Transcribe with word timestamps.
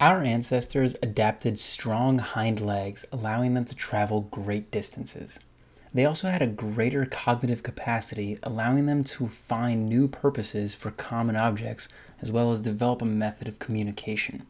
Our 0.00 0.22
ancestors 0.22 0.96
adapted 1.02 1.58
strong 1.58 2.20
hind 2.20 2.62
legs, 2.62 3.06
allowing 3.12 3.52
them 3.52 3.66
to 3.66 3.74
travel 3.74 4.22
great 4.30 4.70
distances. 4.70 5.40
They 5.92 6.06
also 6.06 6.30
had 6.30 6.40
a 6.40 6.46
greater 6.46 7.04
cognitive 7.04 7.62
capacity, 7.62 8.38
allowing 8.42 8.86
them 8.86 9.04
to 9.04 9.28
find 9.28 9.90
new 9.90 10.08
purposes 10.08 10.74
for 10.74 10.90
common 10.90 11.36
objects, 11.36 11.90
as 12.22 12.32
well 12.32 12.50
as 12.50 12.60
develop 12.60 13.02
a 13.02 13.04
method 13.04 13.46
of 13.46 13.58
communication. 13.58 14.46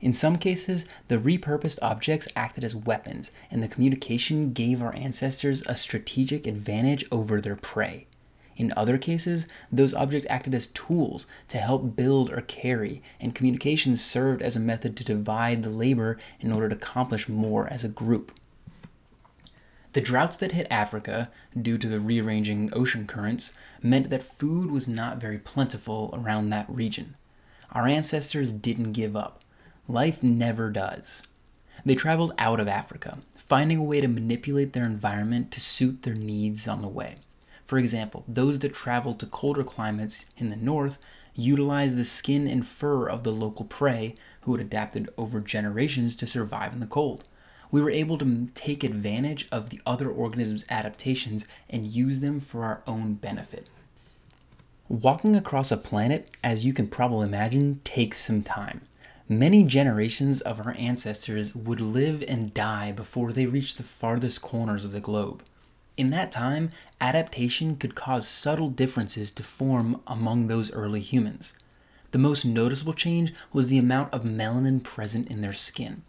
In 0.00 0.12
some 0.12 0.36
cases, 0.36 0.86
the 1.08 1.18
repurposed 1.18 1.80
objects 1.82 2.28
acted 2.36 2.62
as 2.62 2.76
weapons, 2.76 3.32
and 3.50 3.64
the 3.64 3.68
communication 3.68 4.52
gave 4.52 4.80
our 4.80 4.94
ancestors 4.94 5.64
a 5.66 5.74
strategic 5.74 6.46
advantage 6.46 7.04
over 7.10 7.40
their 7.40 7.56
prey. 7.56 8.06
In 8.56 8.72
other 8.76 8.96
cases, 8.96 9.46
those 9.70 9.94
objects 9.94 10.26
acted 10.30 10.54
as 10.54 10.68
tools 10.68 11.26
to 11.48 11.58
help 11.58 11.94
build 11.94 12.32
or 12.32 12.40
carry, 12.40 13.02
and 13.20 13.34
communication 13.34 13.96
served 13.96 14.40
as 14.40 14.56
a 14.56 14.60
method 14.60 14.96
to 14.96 15.04
divide 15.04 15.62
the 15.62 15.70
labor 15.70 16.18
in 16.40 16.50
order 16.50 16.70
to 16.70 16.76
accomplish 16.76 17.28
more 17.28 17.68
as 17.70 17.84
a 17.84 17.88
group. 17.88 18.32
The 19.92 20.00
droughts 20.00 20.36
that 20.38 20.52
hit 20.52 20.66
Africa, 20.70 21.30
due 21.60 21.78
to 21.78 21.88
the 21.88 22.00
rearranging 22.00 22.70
ocean 22.72 23.06
currents, 23.06 23.52
meant 23.82 24.10
that 24.10 24.22
food 24.22 24.70
was 24.70 24.88
not 24.88 25.20
very 25.20 25.38
plentiful 25.38 26.10
around 26.12 26.50
that 26.50 26.68
region. 26.68 27.16
Our 27.72 27.86
ancestors 27.86 28.52
didn't 28.52 28.92
give 28.92 29.16
up. 29.16 29.42
Life 29.88 30.22
never 30.22 30.70
does. 30.70 31.22
They 31.84 31.94
traveled 31.94 32.32
out 32.38 32.60
of 32.60 32.68
Africa, 32.68 33.18
finding 33.34 33.78
a 33.78 33.84
way 33.84 34.00
to 34.00 34.08
manipulate 34.08 34.72
their 34.72 34.84
environment 34.84 35.50
to 35.52 35.60
suit 35.60 36.02
their 36.02 36.14
needs 36.14 36.66
on 36.66 36.82
the 36.82 36.88
way. 36.88 37.16
For 37.66 37.78
example, 37.78 38.24
those 38.26 38.60
that 38.60 38.72
traveled 38.72 39.20
to 39.20 39.26
colder 39.26 39.64
climates 39.64 40.26
in 40.36 40.48
the 40.48 40.56
north 40.56 40.98
utilized 41.34 41.96
the 41.96 42.04
skin 42.04 42.46
and 42.46 42.64
fur 42.64 43.08
of 43.08 43.24
the 43.24 43.32
local 43.32 43.64
prey 43.64 44.14
who 44.42 44.56
had 44.56 44.64
adapted 44.64 45.10
over 45.18 45.40
generations 45.40 46.16
to 46.16 46.26
survive 46.26 46.72
in 46.72 46.80
the 46.80 46.86
cold 46.86 47.24
we 47.70 47.80
were 47.80 47.90
able 47.90 48.18
to 48.18 48.46
take 48.54 48.84
advantage 48.84 49.48
of 49.50 49.70
the 49.70 49.80
other 49.86 50.08
organisms' 50.08 50.64
adaptations 50.70 51.46
and 51.68 51.86
use 51.86 52.20
them 52.20 52.40
for 52.40 52.64
our 52.64 52.82
own 52.86 53.14
benefit. 53.14 53.68
Walking 54.88 55.34
across 55.34 55.72
a 55.72 55.76
planet, 55.76 56.30
as 56.44 56.64
you 56.64 56.72
can 56.72 56.86
probably 56.86 57.26
imagine, 57.26 57.80
takes 57.82 58.20
some 58.20 58.42
time. 58.42 58.82
Many 59.28 59.64
generations 59.64 60.40
of 60.40 60.64
our 60.64 60.76
ancestors 60.78 61.54
would 61.56 61.80
live 61.80 62.22
and 62.28 62.54
die 62.54 62.92
before 62.92 63.32
they 63.32 63.46
reached 63.46 63.76
the 63.76 63.82
farthest 63.82 64.40
corners 64.42 64.84
of 64.84 64.92
the 64.92 65.00
globe. 65.00 65.42
In 65.96 66.10
that 66.10 66.30
time, 66.30 66.70
adaptation 67.00 67.76
could 67.76 67.94
cause 67.94 68.28
subtle 68.28 68.68
differences 68.68 69.30
to 69.32 69.42
form 69.42 70.02
among 70.06 70.46
those 70.46 70.72
early 70.72 71.00
humans. 71.00 71.54
The 72.10 72.18
most 72.18 72.44
noticeable 72.44 72.92
change 72.92 73.32
was 73.52 73.68
the 73.68 73.78
amount 73.78 74.12
of 74.12 74.22
melanin 74.22 74.82
present 74.82 75.28
in 75.28 75.40
their 75.40 75.52
skin. 75.52 76.02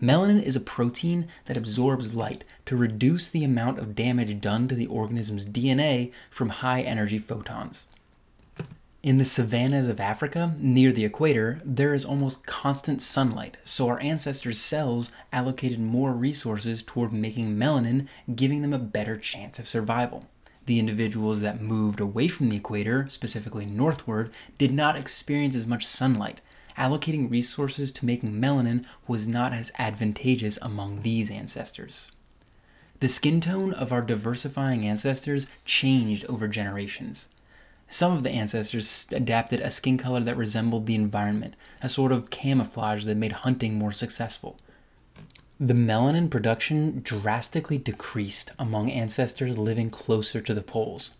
Melanin 0.00 0.42
is 0.42 0.56
a 0.56 0.60
protein 0.60 1.28
that 1.44 1.56
absorbs 1.56 2.14
light 2.14 2.44
to 2.64 2.76
reduce 2.76 3.28
the 3.28 3.44
amount 3.44 3.78
of 3.78 3.94
damage 3.94 4.40
done 4.40 4.68
to 4.68 4.74
the 4.74 4.86
organism's 4.86 5.46
DNA 5.46 6.12
from 6.30 6.48
high 6.48 6.80
energy 6.80 7.18
photons. 7.18 7.86
In 9.02 9.16
the 9.16 9.24
savannas 9.24 9.88
of 9.88 9.98
Africa, 9.98 10.54
near 10.58 10.92
the 10.92 11.06
equator, 11.06 11.62
there 11.64 11.94
is 11.94 12.04
almost 12.04 12.46
constant 12.46 13.00
sunlight, 13.00 13.56
so 13.64 13.88
our 13.88 13.98
ancestors' 14.02 14.60
cells 14.60 15.10
allocated 15.32 15.80
more 15.80 16.12
resources 16.12 16.82
toward 16.82 17.10
making 17.10 17.56
melanin, 17.56 18.08
giving 18.34 18.60
them 18.60 18.74
a 18.74 18.78
better 18.78 19.16
chance 19.16 19.58
of 19.58 19.66
survival. 19.66 20.26
The 20.66 20.78
individuals 20.78 21.40
that 21.40 21.62
moved 21.62 21.98
away 21.98 22.28
from 22.28 22.50
the 22.50 22.58
equator, 22.58 23.08
specifically 23.08 23.64
northward, 23.64 24.34
did 24.58 24.70
not 24.70 24.96
experience 24.96 25.56
as 25.56 25.66
much 25.66 25.86
sunlight, 25.86 26.42
allocating 26.76 27.30
resources 27.30 27.90
to 27.92 28.04
making 28.04 28.32
melanin 28.32 28.84
was 29.06 29.26
not 29.26 29.54
as 29.54 29.72
advantageous 29.78 30.58
among 30.60 31.00
these 31.00 31.30
ancestors. 31.30 32.12
The 32.98 33.08
skin 33.08 33.40
tone 33.40 33.72
of 33.72 33.92
our 33.92 34.02
diversifying 34.02 34.84
ancestors 34.84 35.48
changed 35.64 36.26
over 36.26 36.46
generations. 36.48 37.30
Some 37.92 38.12
of 38.12 38.22
the 38.22 38.30
ancestors 38.30 39.08
adapted 39.10 39.58
a 39.60 39.70
skin 39.72 39.98
color 39.98 40.20
that 40.20 40.36
resembled 40.36 40.86
the 40.86 40.94
environment, 40.94 41.56
a 41.82 41.88
sort 41.88 42.12
of 42.12 42.30
camouflage 42.30 43.04
that 43.04 43.16
made 43.16 43.32
hunting 43.32 43.74
more 43.74 43.90
successful. 43.90 44.56
The 45.58 45.74
melanin 45.74 46.30
production 46.30 47.00
drastically 47.02 47.78
decreased 47.78 48.52
among 48.60 48.92
ancestors 48.92 49.58
living 49.58 49.90
closer 49.90 50.40
to 50.40 50.54
the 50.54 50.62
poles. 50.62 51.10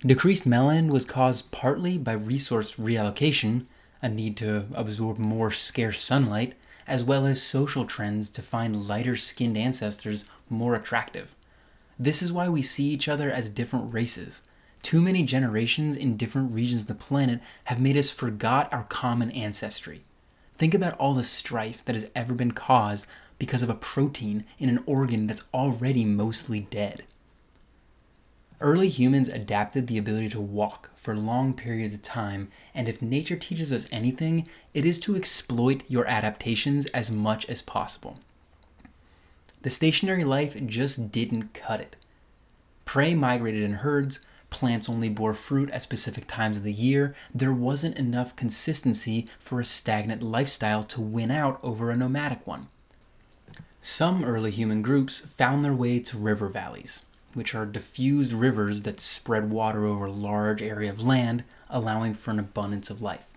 Decreased 0.00 0.46
melanin 0.46 0.90
was 0.90 1.06
caused 1.06 1.50
partly 1.50 1.96
by 1.96 2.12
resource 2.12 2.76
reallocation, 2.76 3.64
a 4.02 4.08
need 4.10 4.36
to 4.36 4.66
absorb 4.74 5.18
more 5.18 5.50
scarce 5.50 5.98
sunlight, 5.98 6.54
as 6.86 7.02
well 7.02 7.24
as 7.24 7.42
social 7.42 7.86
trends 7.86 8.28
to 8.30 8.42
find 8.42 8.86
lighter 8.86 9.16
skinned 9.16 9.56
ancestors 9.56 10.26
more 10.50 10.74
attractive. 10.74 11.34
This 11.98 12.22
is 12.22 12.32
why 12.32 12.50
we 12.50 12.60
see 12.60 12.84
each 12.84 13.08
other 13.08 13.30
as 13.32 13.48
different 13.48 13.94
races. 13.94 14.42
Too 14.82 15.00
many 15.00 15.22
generations 15.22 15.96
in 15.96 16.16
different 16.16 16.52
regions 16.52 16.82
of 16.82 16.86
the 16.86 16.94
planet 16.94 17.40
have 17.64 17.80
made 17.80 17.96
us 17.96 18.10
forgot 18.10 18.72
our 18.72 18.84
common 18.84 19.30
ancestry. 19.32 20.02
Think 20.56 20.74
about 20.74 20.96
all 20.98 21.14
the 21.14 21.24
strife 21.24 21.84
that 21.84 21.94
has 21.94 22.10
ever 22.14 22.34
been 22.34 22.52
caused 22.52 23.06
because 23.38 23.62
of 23.62 23.70
a 23.70 23.74
protein 23.74 24.44
in 24.58 24.68
an 24.68 24.82
organ 24.86 25.26
that's 25.26 25.44
already 25.54 26.04
mostly 26.04 26.60
dead. 26.60 27.04
Early 28.60 28.88
humans 28.88 29.28
adapted 29.28 29.86
the 29.86 29.98
ability 29.98 30.30
to 30.30 30.40
walk 30.40 30.90
for 30.96 31.14
long 31.14 31.54
periods 31.54 31.94
of 31.94 32.02
time, 32.02 32.48
and 32.74 32.88
if 32.88 33.00
nature 33.00 33.36
teaches 33.36 33.72
us 33.72 33.86
anything, 33.92 34.48
it 34.74 34.84
is 34.84 34.98
to 35.00 35.14
exploit 35.14 35.84
your 35.86 36.04
adaptations 36.06 36.86
as 36.86 37.08
much 37.08 37.46
as 37.46 37.62
possible. 37.62 38.18
The 39.62 39.70
stationary 39.70 40.24
life 40.24 40.56
just 40.66 41.12
didn't 41.12 41.54
cut 41.54 41.80
it. 41.80 41.94
Prey 42.84 43.14
migrated 43.14 43.62
in 43.62 43.74
herds, 43.74 44.20
plants 44.50 44.88
only 44.88 45.08
bore 45.08 45.34
fruit 45.34 45.70
at 45.70 45.82
specific 45.82 46.26
times 46.26 46.58
of 46.58 46.64
the 46.64 46.72
year, 46.72 47.14
there 47.34 47.52
wasn't 47.52 47.98
enough 47.98 48.36
consistency 48.36 49.28
for 49.38 49.60
a 49.60 49.64
stagnant 49.64 50.22
lifestyle 50.22 50.82
to 50.84 51.00
win 51.00 51.30
out 51.30 51.58
over 51.62 51.90
a 51.90 51.96
nomadic 51.96 52.46
one. 52.46 52.68
Some 53.80 54.24
early 54.24 54.50
human 54.50 54.82
groups 54.82 55.20
found 55.20 55.64
their 55.64 55.74
way 55.74 56.00
to 56.00 56.18
river 56.18 56.48
valleys 56.48 57.04
which 57.34 57.54
are 57.54 57.66
diffused 57.66 58.32
rivers 58.32 58.82
that 58.82 59.00
spread 59.00 59.50
water 59.50 59.84
over 59.84 60.06
a 60.06 60.12
large 60.12 60.62
area 60.62 60.90
of 60.90 61.04
land, 61.04 61.44
allowing 61.68 62.14
for 62.14 62.30
an 62.30 62.38
abundance 62.38 62.90
of 62.90 63.02
life. 63.02 63.28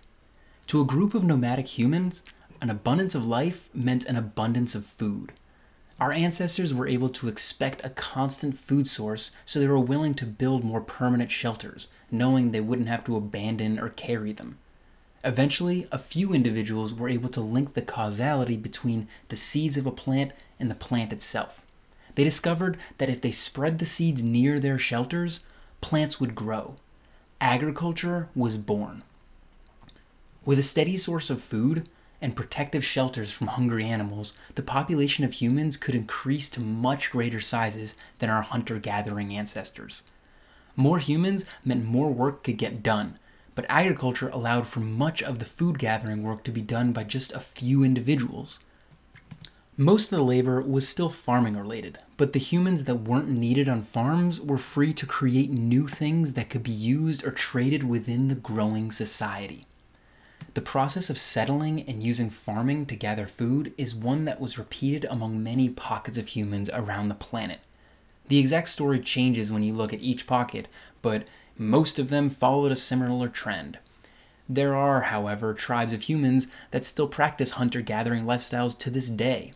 To 0.68 0.80
a 0.80 0.84
group 0.86 1.14
of 1.14 1.24
nomadic 1.24 1.78
humans, 1.78 2.24
an 2.60 2.70
abundance 2.70 3.14
of 3.14 3.26
life 3.26 3.68
meant 3.74 4.04
an 4.06 4.16
abundance 4.16 4.74
of 4.74 4.86
food. 4.86 5.32
Our 6.02 6.10
ancestors 6.10 6.74
were 6.74 6.88
able 6.88 7.10
to 7.10 7.28
expect 7.28 7.84
a 7.84 7.90
constant 7.90 8.56
food 8.56 8.88
source, 8.88 9.30
so 9.46 9.60
they 9.60 9.68
were 9.68 9.78
willing 9.78 10.14
to 10.14 10.26
build 10.26 10.64
more 10.64 10.80
permanent 10.80 11.30
shelters, 11.30 11.86
knowing 12.10 12.50
they 12.50 12.60
wouldn't 12.60 12.88
have 12.88 13.04
to 13.04 13.14
abandon 13.14 13.78
or 13.78 13.88
carry 13.88 14.32
them. 14.32 14.58
Eventually, 15.22 15.86
a 15.92 15.98
few 15.98 16.32
individuals 16.32 16.92
were 16.92 17.08
able 17.08 17.28
to 17.28 17.40
link 17.40 17.74
the 17.74 17.82
causality 17.82 18.56
between 18.56 19.06
the 19.28 19.36
seeds 19.36 19.76
of 19.76 19.86
a 19.86 19.92
plant 19.92 20.32
and 20.58 20.68
the 20.68 20.74
plant 20.74 21.12
itself. 21.12 21.64
They 22.16 22.24
discovered 22.24 22.78
that 22.98 23.08
if 23.08 23.20
they 23.20 23.30
spread 23.30 23.78
the 23.78 23.86
seeds 23.86 24.24
near 24.24 24.58
their 24.58 24.78
shelters, 24.78 25.38
plants 25.80 26.18
would 26.18 26.34
grow. 26.34 26.74
Agriculture 27.40 28.28
was 28.34 28.56
born. 28.56 29.04
With 30.44 30.58
a 30.58 30.64
steady 30.64 30.96
source 30.96 31.30
of 31.30 31.40
food 31.40 31.88
and 32.22 32.36
protective 32.36 32.84
shelters 32.84 33.32
from 33.32 33.48
hungry 33.48 33.84
animals, 33.84 34.32
the 34.54 34.62
population 34.62 35.24
of 35.24 35.34
humans 35.34 35.76
could 35.76 35.94
increase 35.94 36.48
to 36.48 36.60
much 36.60 37.10
greater 37.10 37.40
sizes 37.40 37.96
than 38.20 38.30
our 38.30 38.42
hunter 38.42 38.78
gathering 38.78 39.34
ancestors. 39.34 40.04
More 40.76 40.98
humans 40.98 41.44
meant 41.64 41.84
more 41.84 42.10
work 42.10 42.44
could 42.44 42.56
get 42.56 42.82
done, 42.82 43.18
but 43.54 43.66
agriculture 43.68 44.28
allowed 44.28 44.66
for 44.66 44.80
much 44.80 45.22
of 45.22 45.38
the 45.38 45.44
food 45.44 45.78
gathering 45.78 46.22
work 46.22 46.44
to 46.44 46.50
be 46.50 46.62
done 46.62 46.92
by 46.92 47.04
just 47.04 47.32
a 47.32 47.40
few 47.40 47.84
individuals. 47.84 48.60
Most 49.76 50.12
of 50.12 50.18
the 50.18 50.24
labor 50.24 50.60
was 50.60 50.88
still 50.88 51.08
farming 51.08 51.56
related, 51.56 51.98
but 52.16 52.32
the 52.32 52.38
humans 52.38 52.84
that 52.84 53.02
weren't 53.02 53.28
needed 53.28 53.68
on 53.68 53.82
farms 53.82 54.40
were 54.40 54.58
free 54.58 54.92
to 54.92 55.06
create 55.06 55.50
new 55.50 55.88
things 55.88 56.34
that 56.34 56.50
could 56.50 56.62
be 56.62 56.70
used 56.70 57.26
or 57.26 57.30
traded 57.30 57.82
within 57.82 58.28
the 58.28 58.34
growing 58.34 58.90
society. 58.90 59.66
The 60.54 60.60
process 60.60 61.08
of 61.08 61.16
settling 61.16 61.82
and 61.88 62.02
using 62.02 62.28
farming 62.28 62.86
to 62.86 62.96
gather 62.96 63.26
food 63.26 63.72
is 63.78 63.94
one 63.94 64.26
that 64.26 64.40
was 64.40 64.58
repeated 64.58 65.06
among 65.08 65.42
many 65.42 65.70
pockets 65.70 66.18
of 66.18 66.28
humans 66.28 66.68
around 66.74 67.08
the 67.08 67.14
planet. 67.14 67.60
The 68.28 68.38
exact 68.38 68.68
story 68.68 69.00
changes 69.00 69.50
when 69.50 69.62
you 69.62 69.72
look 69.72 69.94
at 69.94 70.02
each 70.02 70.26
pocket, 70.26 70.68
but 71.00 71.26
most 71.56 71.98
of 71.98 72.10
them 72.10 72.28
followed 72.28 72.70
a 72.70 72.76
similar 72.76 73.28
trend. 73.28 73.78
There 74.48 74.74
are, 74.74 75.02
however, 75.02 75.54
tribes 75.54 75.94
of 75.94 76.02
humans 76.02 76.48
that 76.70 76.84
still 76.84 77.08
practice 77.08 77.52
hunter 77.52 77.80
gathering 77.80 78.24
lifestyles 78.24 78.76
to 78.80 78.90
this 78.90 79.08
day. 79.08 79.54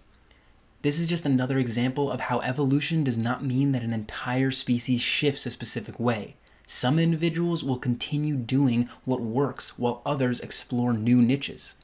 This 0.80 0.98
is 0.98 1.08
just 1.08 1.26
another 1.26 1.58
example 1.58 2.10
of 2.10 2.20
how 2.20 2.40
evolution 2.40 3.04
does 3.04 3.18
not 3.18 3.44
mean 3.44 3.72
that 3.72 3.82
an 3.82 3.92
entire 3.92 4.50
species 4.50 5.02
shifts 5.02 5.44
a 5.44 5.50
specific 5.50 6.00
way. 6.00 6.36
Some 6.66 6.98
individuals 6.98 7.62
will 7.62 7.78
continue 7.78 8.34
doing 8.34 8.88
what 9.04 9.20
works 9.20 9.78
while 9.78 10.02
others 10.04 10.40
explore 10.40 10.92
new 10.92 11.22
niches. 11.22 11.76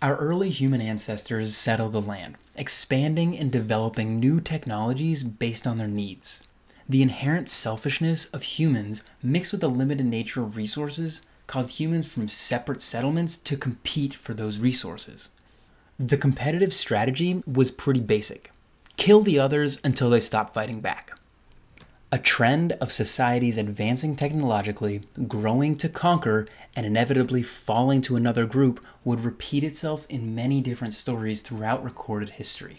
Our 0.00 0.16
early 0.16 0.50
human 0.50 0.80
ancestors 0.80 1.56
settled 1.56 1.92
the 1.92 2.00
land, 2.00 2.36
expanding 2.54 3.36
and 3.36 3.50
developing 3.50 4.18
new 4.20 4.40
technologies 4.40 5.24
based 5.24 5.66
on 5.66 5.78
their 5.78 5.88
needs. 5.88 6.46
The 6.88 7.02
inherent 7.02 7.48
selfishness 7.48 8.26
of 8.26 8.42
humans, 8.42 9.04
mixed 9.22 9.52
with 9.52 9.60
the 9.60 9.68
limited 9.68 10.06
nature 10.06 10.42
of 10.42 10.56
resources, 10.56 11.22
caused 11.48 11.78
humans 11.78 12.12
from 12.12 12.28
separate 12.28 12.80
settlements 12.80 13.36
to 13.36 13.56
compete 13.56 14.14
for 14.14 14.32
those 14.32 14.60
resources. 14.60 15.30
The 15.98 16.16
competitive 16.16 16.72
strategy 16.72 17.42
was 17.46 17.70
pretty 17.70 18.00
basic 18.00 18.52
kill 18.96 19.22
the 19.22 19.38
others 19.38 19.78
until 19.82 20.10
they 20.10 20.20
stop 20.20 20.52
fighting 20.52 20.80
back. 20.80 21.12
A 22.12 22.18
trend 22.18 22.72
of 22.72 22.90
societies 22.90 23.56
advancing 23.56 24.16
technologically, 24.16 25.02
growing 25.28 25.76
to 25.76 25.88
conquer, 25.88 26.44
and 26.74 26.84
inevitably 26.84 27.44
falling 27.44 28.02
to 28.02 28.16
another 28.16 28.46
group 28.46 28.84
would 29.04 29.20
repeat 29.20 29.62
itself 29.62 30.06
in 30.08 30.34
many 30.34 30.60
different 30.60 30.92
stories 30.92 31.40
throughout 31.40 31.84
recorded 31.84 32.30
history. 32.30 32.78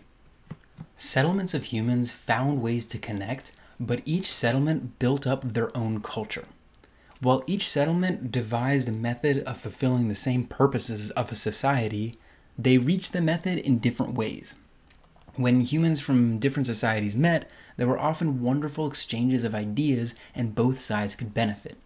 Settlements 0.98 1.54
of 1.54 1.64
humans 1.64 2.12
found 2.12 2.62
ways 2.62 2.86
to 2.88 2.98
connect, 2.98 3.54
but 3.80 4.02
each 4.04 4.30
settlement 4.30 5.00
built 5.00 5.26
up 5.26 5.54
their 5.54 5.76
own 5.78 6.02
culture. 6.02 6.44
While 7.22 7.44
each 7.48 7.70
settlement 7.70 8.34
devised 8.34 8.90
a 8.90 8.92
method 8.92 9.44
of 9.46 9.58
fulfilling 9.58 10.10
the 10.10 10.16
same 10.16 10.44
purposes 10.44 11.10
of 11.12 11.32
a 11.32 11.36
society, 11.36 12.18
they 12.58 12.78
reached 12.78 13.14
the 13.14 13.22
method 13.22 13.60
in 13.60 13.80
different 13.80 14.14
ways. 14.14 14.56
When 15.36 15.62
humans 15.62 16.02
from 16.02 16.40
different 16.40 16.68
societies 16.68 17.16
met, 17.16 17.50
there 17.78 17.88
were 17.88 18.00
often 18.00 18.42
wonderful 18.42 18.86
exchanges 18.86 19.44
of 19.44 19.56
ideas 19.56 20.14
and 20.36 20.54
both 20.54 20.78
sides 20.78 21.16
could 21.16 21.34
benefit. 21.34 21.78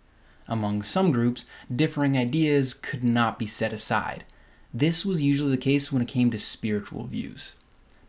Among 0.48 0.82
some 0.82 1.12
groups, 1.12 1.46
differing 1.74 2.18
ideas 2.18 2.74
could 2.74 3.04
not 3.04 3.38
be 3.38 3.46
set 3.46 3.72
aside. 3.72 4.24
This 4.74 5.06
was 5.06 5.24
usually 5.24 5.52
the 5.52 5.58
case 5.58 5.92
when 5.92 6.02
it 6.02 6.08
came 6.08 6.32
to 6.32 6.40
spiritual 6.40 7.06
views. 7.06 7.56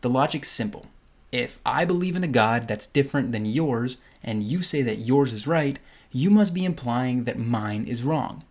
The 0.01 0.11
logic's 0.11 0.49
simple. 0.49 0.87
If 1.33 1.59
I 1.67 1.85
believe 1.85 2.17
in 2.17 2.25
a 2.25 2.29
God 2.29 2.67
that's 2.67 2.87
different 2.87 3.33
than 3.33 3.45
yours, 3.47 3.99
and 4.23 4.43
you 4.43 4.63
say 4.63 4.81
that 4.83 5.01
yours 5.01 5.33
is 5.33 5.47
right, 5.47 5.79
you 6.11 6.31
must 6.31 6.55
be 6.55 6.65
implying 6.65 7.25
that 7.25 7.39
mine 7.39 7.87
is 7.87 8.05
wrong. 8.05 8.43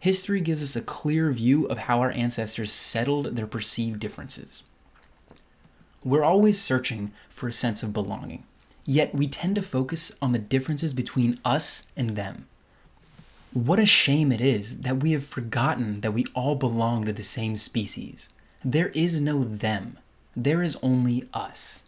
History 0.00 0.40
gives 0.40 0.62
us 0.62 0.74
a 0.74 0.82
clear 0.82 1.30
view 1.30 1.66
of 1.66 1.78
how 1.78 2.00
our 2.00 2.10
ancestors 2.10 2.72
settled 2.72 3.36
their 3.36 3.46
perceived 3.46 4.00
differences. 4.00 4.64
We're 6.04 6.24
always 6.24 6.60
searching 6.60 7.12
for 7.28 7.48
a 7.48 7.52
sense 7.52 7.82
of 7.82 7.92
belonging, 7.92 8.44
yet 8.84 9.14
we 9.14 9.26
tend 9.26 9.54
to 9.54 9.62
focus 9.62 10.12
on 10.20 10.32
the 10.32 10.38
differences 10.38 10.94
between 10.94 11.38
us 11.44 11.84
and 11.96 12.16
them. 12.16 12.48
What 13.52 13.78
a 13.78 13.84
shame 13.84 14.32
it 14.32 14.40
is 14.40 14.78
that 14.78 15.02
we 15.02 15.12
have 15.12 15.24
forgotten 15.24 16.00
that 16.00 16.12
we 16.12 16.24
all 16.34 16.56
belong 16.56 17.04
to 17.04 17.12
the 17.12 17.22
same 17.22 17.56
species. 17.56 18.30
There 18.64 18.88
is 18.88 19.20
no 19.20 19.44
them, 19.44 19.98
there 20.34 20.62
is 20.62 20.76
only 20.82 21.28
us. 21.34 21.84